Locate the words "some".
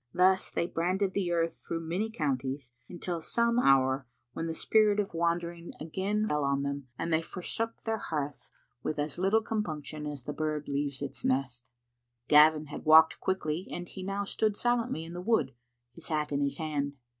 3.21-3.59